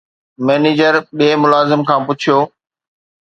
manager 0.45 0.93
ٻئي 1.17 1.31
ملازم 1.43 1.81
کان 1.87 1.99
پڇيو 2.07 2.37